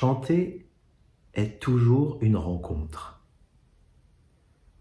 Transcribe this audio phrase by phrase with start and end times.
[0.00, 0.64] Chanter
[1.34, 3.20] est toujours une rencontre.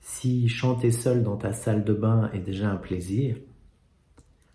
[0.00, 3.36] Si chanter seul dans ta salle de bain est déjà un plaisir,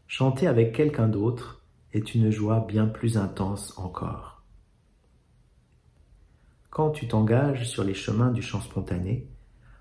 [0.08, 1.62] chanter avec quelqu'un d'autre
[1.94, 4.42] est une joie bien plus intense encore.
[6.72, 9.28] Quand tu t'engages sur les chemins du chant spontané,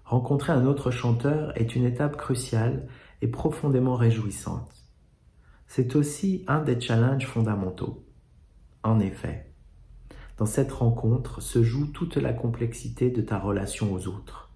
[0.04, 2.86] rencontrer un autre chanteur est une étape cruciale
[3.22, 4.74] et profondément réjouissante.
[5.68, 8.04] C'est aussi un des challenges fondamentaux.
[8.82, 9.55] En effet,
[10.38, 14.50] dans cette rencontre se joue toute la complexité de ta relation aux autres.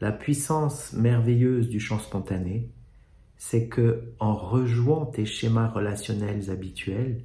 [0.00, 2.70] La puissance merveilleuse du chant spontané,
[3.36, 7.24] c'est que, en rejouant tes schémas relationnels habituels,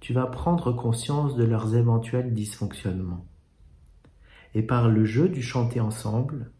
[0.00, 3.26] tu vas prendre conscience de leurs éventuels dysfonctionnements.
[4.54, 6.50] Et par le jeu du chanter ensemble,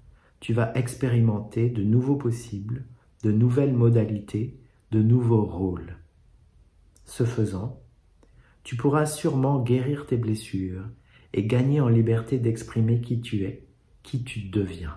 [0.40, 2.84] tu vas expérimenter de nouveaux possibles,
[3.22, 4.58] de nouvelles modalités,
[4.90, 5.96] de nouveaux rôles.
[7.04, 7.79] Ce faisant,
[8.62, 10.84] tu pourras sûrement guérir tes blessures
[11.32, 13.64] et gagner en liberté d'exprimer qui tu es,
[14.02, 14.96] qui tu deviens.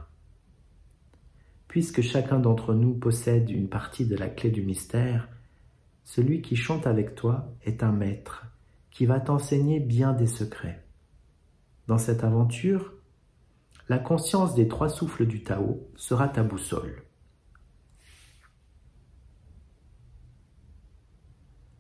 [1.68, 5.28] Puisque chacun d'entre nous possède une partie de la clé du mystère,
[6.04, 8.46] celui qui chante avec toi est un maître
[8.92, 10.84] qui va t'enseigner bien des secrets.
[11.88, 12.94] Dans cette aventure,
[13.90, 17.04] la conscience des trois souffles du Tao sera ta boussole.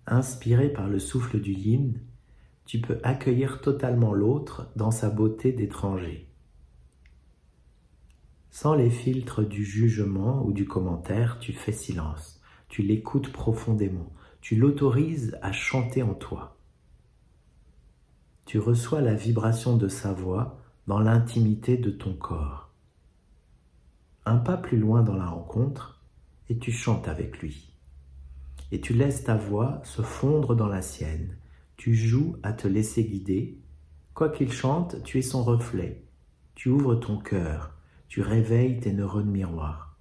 [0.05, 1.93] Inspiré par le souffle du yin,
[2.65, 6.27] tu peux accueillir totalement l'autre dans sa beauté d'étranger.
[8.51, 14.57] Sans les filtres du jugement ou du commentaire, tu fais silence, tu l'écoutes profondément, tu
[14.57, 16.57] l'autorises à chanter en toi.
[18.45, 22.71] Tu reçois la vibration de sa voix dans l'intimité de ton corps.
[24.25, 26.01] Un pas plus loin dans la rencontre,
[26.49, 27.72] et tu chantes avec lui
[28.72, 31.38] et tu laisses ta voix se fondre dans la sienne.
[31.78, 33.59] Tu joues à te laisser guider.
[34.14, 36.03] Quoi qu'il chante, tu es son reflet.
[36.55, 37.75] Tu ouvres ton cœur,
[38.08, 39.97] tu réveilles tes neurones miroirs.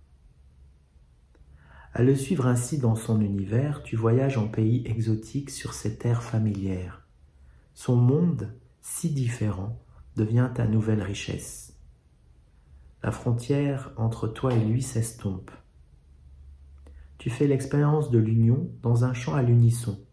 [1.94, 6.22] À le suivre ainsi dans son univers, tu voyages en pays exotique sur ses terres
[6.22, 7.06] familières.
[7.74, 9.78] Son monde, si différent,
[10.16, 11.76] devient ta nouvelle richesse.
[13.02, 15.50] La frontière entre toi et lui s'estompe
[17.22, 20.04] tu fais l'expérience de l'union dans un chant à l'unisson.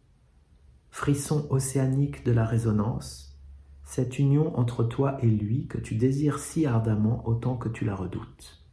[0.92, 3.36] Frisson océanique de la résonance,
[3.84, 7.96] cette union entre toi et lui que tu désires si ardemment autant que tu la
[7.96, 8.64] redoutes.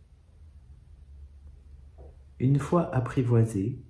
[2.38, 3.82] Une fois apprivoisée,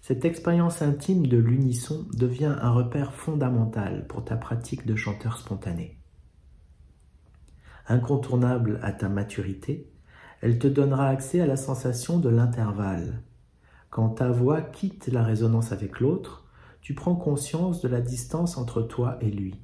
[0.00, 6.00] cette expérience intime de l'unisson devient un repère fondamental pour ta pratique de chanteur spontané.
[7.86, 9.92] Incontournable à ta maturité,
[10.40, 13.22] elle te donnera accès à la sensation de l'intervalle,
[13.92, 16.48] quand ta voix quitte la résonance avec l'autre,
[16.80, 19.60] tu prends conscience de la distance entre toi et lui.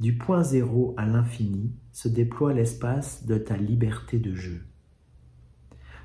[0.00, 4.62] Du point zéro à l'infini se déploie l'espace de ta liberté de jeu.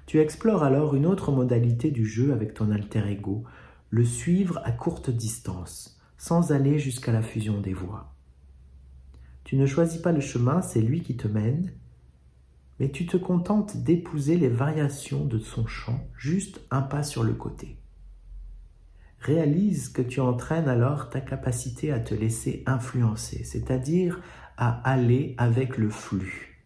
[0.05, 3.43] Tu explores alors une autre modalité du jeu avec ton alter ego,
[3.89, 8.13] le suivre à courte distance, sans aller jusqu'à la fusion des voix.
[9.45, 11.71] Tu ne choisis pas le chemin, c'est lui qui te mène,
[12.79, 17.33] mais tu te contentes d'épouser les variations de son chant, juste un pas sur le
[17.33, 17.77] côté.
[19.19, 24.21] Réalise que tu entraînes alors ta capacité à te laisser influencer, c'est-à-dire
[24.57, 26.63] à aller avec le flux.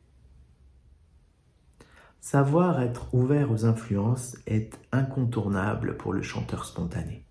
[2.20, 7.24] Savoir être ouvert aux influences est incontournable pour le chanteur spontané.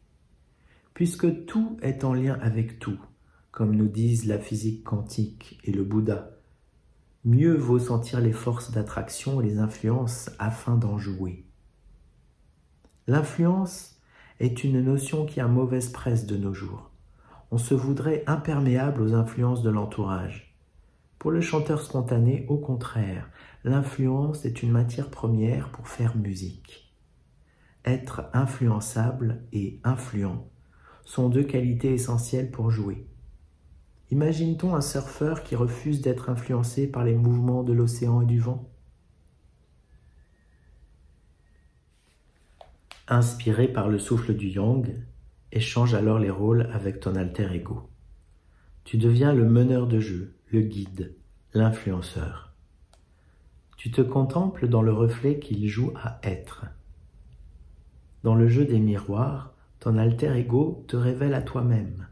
[0.95, 2.99] Puisque tout est en lien avec tout,
[3.51, 6.38] comme nous disent la physique quantique et le Bouddha,
[7.29, 11.45] mieux vaut sentir les forces d'attraction et les influences afin d'en jouer.
[13.07, 14.01] L'influence
[14.41, 16.91] est une notion qui a mauvaise presse de nos jours.
[17.51, 20.57] On se voudrait imperméable aux influences de l'entourage.
[21.19, 23.29] Pour le chanteur spontané, au contraire,
[23.63, 26.95] l'influence est une matière première pour faire musique.
[27.85, 30.49] Être influençable et influent
[31.05, 33.08] sont deux qualités essentielles pour jouer.
[34.11, 38.71] Imagine-t-on un surfeur qui refuse d'être influencé par les mouvements de l'océan et du vent?
[43.07, 44.95] Inspiré par le souffle du yang,
[45.53, 47.89] échange alors les rôles avec ton alter ego.
[48.85, 51.15] Tu deviens le meneur de jeu, le guide,
[51.53, 52.55] l'influenceur.
[53.77, 56.65] Tu te contemples dans le reflet qu'il joue à être.
[58.25, 62.09] Dans le jeu des miroirs, ton alter ego te révèle à toi-même.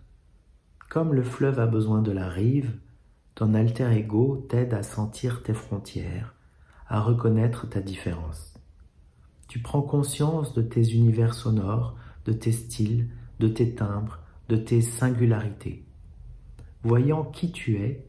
[0.96, 2.72] Comme le fleuve a besoin de la rive,
[3.34, 6.34] ton alter ego t'aide à sentir tes frontières,
[6.88, 8.54] à reconnaître ta différence.
[9.46, 13.10] Tu prends conscience de tes univers sonores, de tes styles,
[13.40, 15.84] de tes timbres, de tes singularités.
[16.82, 18.08] voyant qui tu es,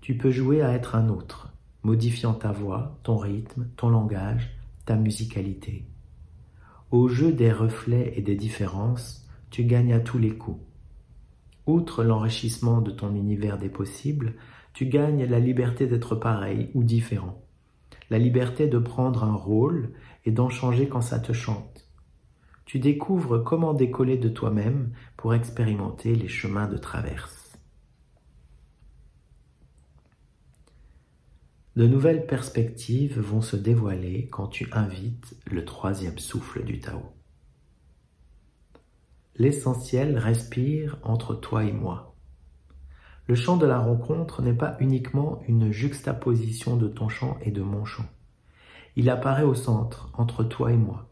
[0.00, 1.52] tu peux jouer à être un autre,
[1.82, 5.88] modifiant ta voix, ton rythme, ton langage, ta musicalité.
[6.92, 10.60] Au jeu des reflets et des différences, tu gagnes à tous les coups.
[11.68, 14.36] Outre l'enrichissement de ton univers des possibles,
[14.72, 17.44] tu gagnes la liberté d'être pareil ou différent,
[18.08, 19.92] la liberté de prendre un rôle
[20.24, 21.86] et d'en changer quand ça te chante.
[22.64, 27.58] Tu découvres comment décoller de toi-même pour expérimenter les chemins de traverse.
[31.76, 37.17] De nouvelles perspectives vont se dévoiler quand tu invites le troisième souffle du Tao.
[39.38, 42.16] L'essentiel respire entre toi et moi.
[43.28, 47.62] Le chant de la rencontre n'est pas uniquement une juxtaposition de ton chant et de
[47.62, 48.06] mon chant.
[48.96, 51.08] Il apparaît au centre, entre toi et moi,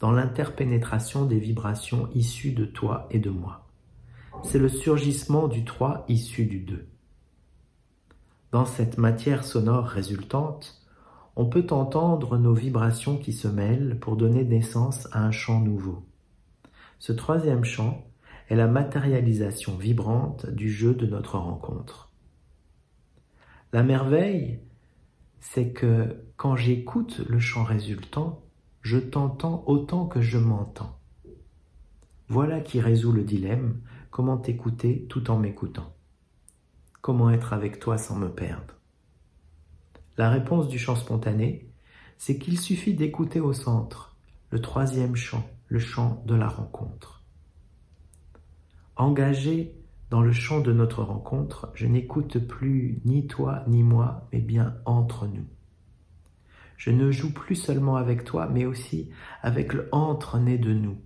[0.00, 3.66] dans l'interpénétration des vibrations issues de toi et de moi.
[4.42, 6.88] C'est le surgissement du trois issu du deux.
[8.50, 10.82] Dans cette matière sonore résultante,
[11.36, 16.04] on peut entendre nos vibrations qui se mêlent pour donner naissance à un chant nouveau.
[17.02, 18.06] Ce troisième chant
[18.48, 22.12] est la matérialisation vibrante du jeu de notre rencontre.
[23.72, 24.60] La merveille,
[25.40, 28.44] c'est que quand j'écoute le chant résultant,
[28.82, 30.96] je t'entends autant que je m'entends.
[32.28, 33.80] Voilà qui résout le dilemme,
[34.12, 35.96] comment t'écouter tout en m'écoutant.
[37.00, 38.74] Comment être avec toi sans me perdre?
[40.18, 41.68] La réponse du chant spontané,
[42.16, 44.14] c'est qu'il suffit d'écouter au centre
[44.50, 47.24] le troisième chant, le chant de la rencontre.
[48.96, 49.74] Engagé
[50.10, 54.76] dans le chant de notre rencontre, je n'écoute plus ni toi ni moi, mais bien
[54.84, 55.46] entre nous.
[56.76, 59.08] Je ne joue plus seulement avec toi, mais aussi
[59.40, 60.98] avec le entre né de nous.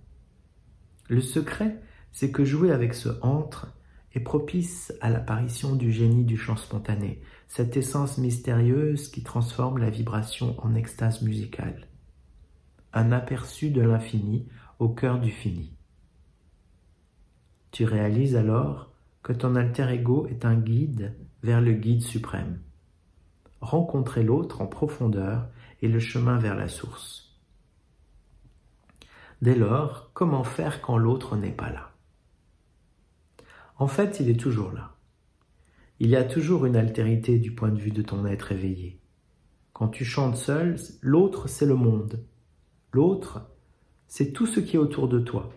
[1.07, 1.81] Le secret,
[2.11, 3.73] c'est que jouer avec ce entre
[4.15, 9.89] est propice à l'apparition du génie du chant spontané, cette essence mystérieuse qui transforme la
[9.89, 11.87] vibration en extase musicale.
[12.97, 14.47] Un aperçu de l'infini
[14.79, 15.71] au cœur du fini.
[17.71, 18.91] Tu réalises alors
[19.21, 22.59] que ton alter ego est un guide vers le guide suprême.
[23.61, 25.47] Rencontrer l'autre en profondeur
[25.83, 27.39] est le chemin vers la source.
[29.43, 31.91] Dès lors, comment faire quand l'autre n'est pas là?
[33.75, 34.95] En fait, il est toujours là.
[35.99, 38.99] Il y a toujours une altérité du point de vue de ton être éveillé.
[39.71, 42.25] Quand tu chantes seul, l'autre, c'est le monde.
[42.93, 43.49] L'autre,
[44.07, 45.49] c'est tout ce qui est autour de toi.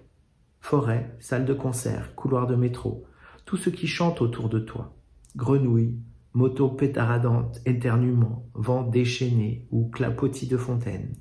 [0.61, 3.07] Forêt, salle de concert, couloir de métro,
[3.45, 4.95] tout ce qui chante autour de toi.
[5.37, 5.99] Grenouilles,
[6.35, 11.15] moto pétaradante, éternuement, vent déchaîné ou clapotis de fontaine.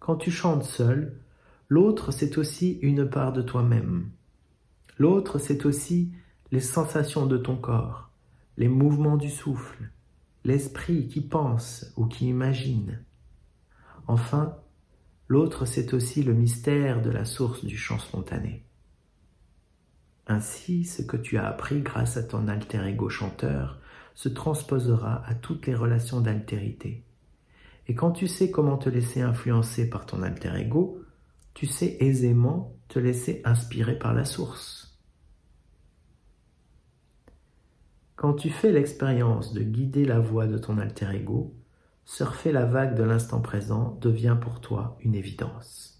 [0.00, 1.20] Quand tu chantes seul,
[1.68, 4.10] l'autre, c'est aussi une part de toi-même.
[4.98, 6.12] L'autre, c'est aussi
[6.50, 8.10] les sensations de ton corps,
[8.56, 9.90] les mouvements du souffle,
[10.44, 13.04] l'esprit qui pense ou qui imagine.
[14.08, 14.56] Enfin,
[15.28, 18.64] l'autre, c'est aussi le mystère de la source du chant spontané.
[20.26, 23.78] Ainsi, ce que tu as appris grâce à ton alter ego chanteur
[24.14, 27.04] se transposera à toutes les relations d'altérité.
[27.86, 31.02] Et quand tu sais comment te laisser influencer par ton alter ego,
[31.52, 34.98] tu sais aisément te laisser inspirer par la source.
[38.16, 41.57] Quand tu fais l'expérience de guider la voix de ton alter ego,
[42.08, 45.97] surfer la vague de l'instant présent devient pour toi une évidence.